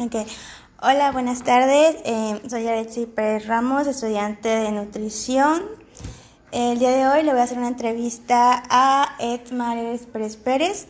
[0.00, 0.26] Okay.
[0.80, 1.96] Hola, buenas tardes.
[2.04, 5.64] Eh, soy Alexi Pérez Ramos, estudiante de nutrición.
[6.52, 10.86] El día de hoy le voy a hacer una entrevista a Ed Mares Pérez Pérez,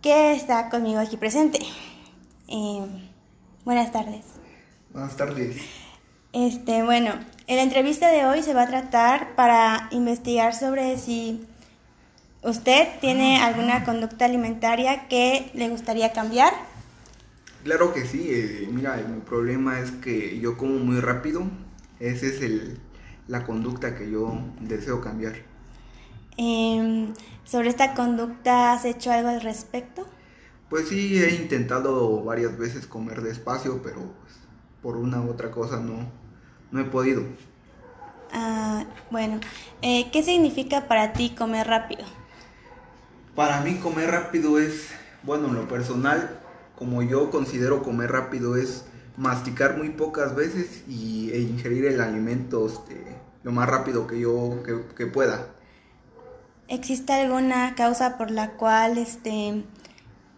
[0.00, 1.58] que está conmigo aquí presente.
[2.46, 2.86] Eh,
[3.64, 4.24] buenas tardes.
[4.92, 5.56] Buenas tardes.
[6.32, 7.14] Este, bueno,
[7.48, 11.44] en la entrevista de hoy se va a tratar para investigar sobre si
[12.42, 16.52] usted tiene alguna conducta alimentaria que le gustaría cambiar
[17.64, 21.42] Claro que sí, eh, mira, mi problema es que yo como muy rápido,
[21.98, 22.78] esa es el,
[23.28, 25.34] la conducta que yo deseo cambiar.
[26.38, 27.12] Em,
[27.44, 30.06] ¿Sobre esta conducta has hecho algo al respecto?
[30.70, 34.34] Pues sí, he intentado varias veces comer despacio, pero pues,
[34.82, 36.10] por una u otra cosa no,
[36.70, 37.24] no he podido.
[38.32, 39.40] Ah, bueno,
[39.82, 42.04] eh, ¿qué significa para ti comer rápido?
[43.34, 44.88] Para mí comer rápido es,
[45.22, 46.39] bueno, en lo personal,
[46.80, 48.86] como yo considero comer rápido es
[49.18, 53.04] masticar muy pocas veces y, e ingerir el alimento este,
[53.42, 54.62] lo más rápido que yo
[54.96, 55.48] que, pueda.
[56.68, 59.62] ¿Existe alguna causa por la cual este,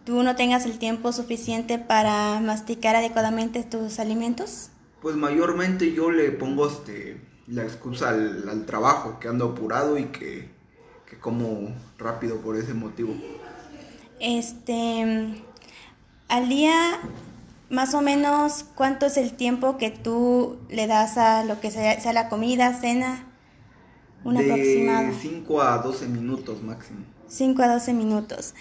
[0.03, 4.69] tú no tengas el tiempo suficiente para masticar adecuadamente tus alimentos?
[5.01, 10.07] Pues mayormente yo le pongo este, la excusa al, al trabajo, que ando apurado y
[10.07, 10.49] que,
[11.09, 13.13] que como rápido por ese motivo.
[14.19, 15.41] Este,
[16.33, 16.99] al día,
[17.69, 22.01] más o menos, ¿cuánto es el tiempo que tú le das a lo que sea,
[22.01, 23.27] sea la comida, cena?
[24.23, 27.01] Un de 5 a 12 minutos máximo.
[27.27, 28.55] 5 a 12 minutos.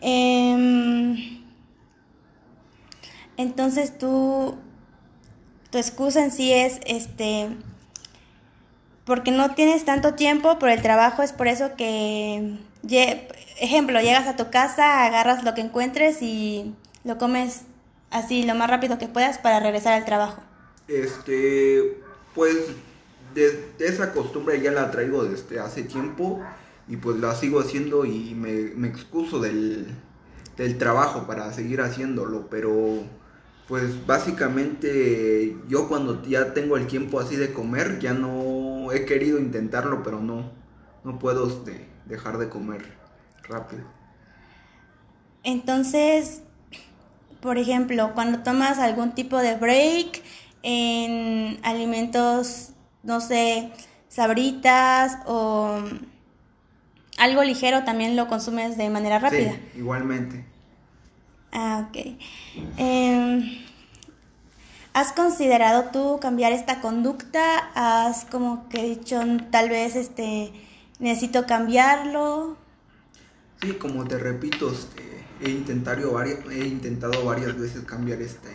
[0.00, 1.16] Em,
[3.38, 4.56] entonces tú,
[5.70, 7.48] tu excusa en sí es, este,
[9.06, 12.58] porque no tienes tanto tiempo por el trabajo, es por eso que,
[13.58, 17.62] ejemplo, llegas a tu casa, agarras lo que encuentres y lo comes
[18.10, 20.42] así lo más rápido que puedas para regresar al trabajo?
[20.86, 22.00] Este,
[22.34, 22.56] pues
[23.34, 26.40] de, esa costumbre ya la traigo desde hace tiempo
[26.88, 29.86] y pues la sigo haciendo y me, me excuso del,
[30.56, 33.04] del trabajo para seguir haciéndolo, pero
[33.68, 39.38] pues básicamente yo cuando ya tengo el tiempo así de comer, ya no he querido
[39.38, 40.50] intentarlo, pero no,
[41.04, 42.82] no puedo este, dejar de comer
[43.42, 43.82] rápido.
[45.44, 46.42] Entonces,
[47.40, 50.22] por ejemplo, cuando tomas algún tipo de break
[50.62, 52.70] en alimentos,
[53.02, 53.70] no sé,
[54.08, 55.80] sabritas o
[57.18, 59.52] algo ligero, también lo consumes de manera rápida.
[59.52, 60.44] Sí, igualmente.
[61.52, 62.18] Ah, ok.
[62.76, 63.58] Em,
[64.98, 67.70] ¿Has considerado tú cambiar esta conducta?
[67.74, 70.52] ¿Has como que dicho tal vez este
[70.98, 72.56] necesito cambiarlo?
[73.60, 75.02] Sí, como te repito, este,
[75.40, 78.50] he intentado varias, he intentado varias veces cambiar este,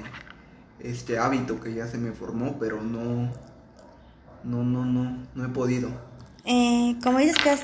[0.79, 3.29] este hábito que ya se me formó, pero no,
[4.43, 5.89] no, no, no, no he podido.
[6.45, 7.63] Eh, como dices que has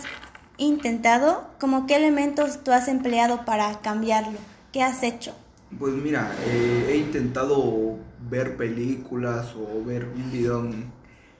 [0.57, 4.37] intentado, ¿cómo qué elementos tú has empleado para cambiarlo?
[4.73, 5.33] ¿Qué has hecho?
[5.77, 7.97] Pues mira, eh, he intentado
[8.29, 10.91] ver películas o ver un video en,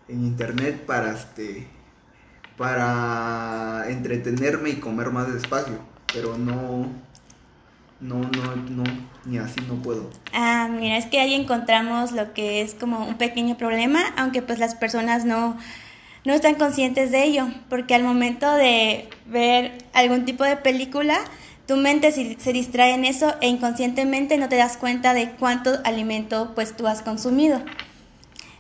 [0.08, 1.68] en internet para este
[2.60, 5.80] para entretenerme y comer más despacio,
[6.14, 6.88] pero no
[8.02, 8.84] no, no, no,
[9.26, 10.10] ni así no puedo.
[10.34, 14.60] Ah, mira, es que ahí encontramos lo que es como un pequeño problema, aunque pues
[14.60, 15.58] las personas no,
[16.26, 21.18] no están conscientes de ello, porque al momento de ver algún tipo de película,
[21.66, 26.54] tu mente se distrae en eso e inconscientemente no te das cuenta de cuánto alimento
[26.56, 27.62] pues tú has consumido.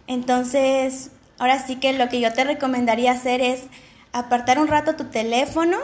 [0.07, 3.63] Entonces, ahora sí que lo que yo te recomendaría hacer es
[4.11, 5.77] apartar un rato tu teléfono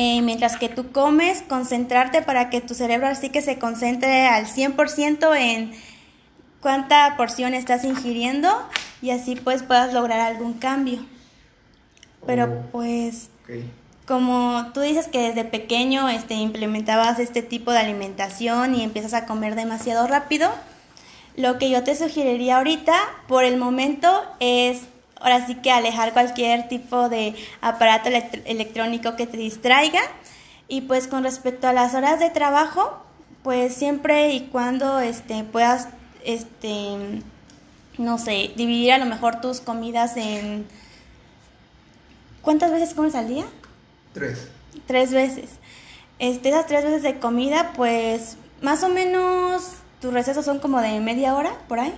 [0.00, 4.46] eh, mientras que tú comes, concentrarte para que tu cerebro así que se concentre al
[4.46, 5.72] 100% en
[6.60, 8.48] cuánta porción estás ingiriendo
[9.02, 11.04] y así pues puedas lograr algún cambio.
[12.26, 13.28] Pero oh, pues
[14.06, 19.26] como tú dices que desde pequeño este, implementabas este tipo de alimentación y empiezas a
[19.26, 20.48] comer demasiado rápido,
[21.36, 22.96] lo que yo te sugeriría ahorita
[23.26, 24.82] por el momento es
[25.20, 28.08] ahora sí que alejar cualquier tipo de aparato
[28.44, 30.00] electrónico que te distraiga.
[30.68, 33.02] Y pues con respecto a las horas de trabajo,
[33.42, 35.88] pues siempre y cuando este, puedas,
[36.24, 37.22] este,
[37.96, 40.66] no sé, dividir a lo mejor tus comidas en...
[42.42, 43.44] ¿Cuántas veces comes al día?
[44.12, 44.48] Tres.
[44.86, 45.50] Tres veces.
[46.18, 51.00] Este, esas tres veces de comida, pues más o menos tus recesos son como de
[51.00, 51.94] media hora, por ahí.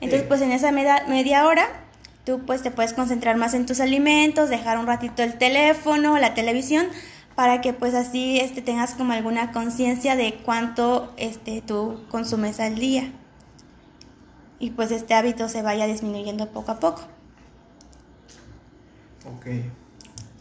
[0.00, 1.83] Entonces, pues en esa media, media hora
[2.24, 6.34] Tú pues te puedes concentrar más en tus alimentos, dejar un ratito el teléfono, la
[6.34, 6.86] televisión,
[7.34, 12.76] para que pues así este, tengas como alguna conciencia de cuánto este, tú consumes al
[12.76, 13.12] día
[14.58, 17.02] y pues este hábito se vaya disminuyendo poco a poco.
[19.26, 19.46] Ok,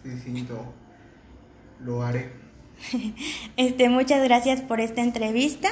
[0.03, 0.47] sí, sí,
[1.81, 2.31] lo, haré.
[3.57, 5.69] este, muchas gracias por esta entrevista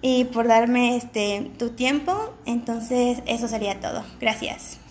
[0.00, 2.34] y por darme este tu tiempo.
[2.46, 4.04] Entonces, eso sería todo.
[4.20, 4.81] Gracias.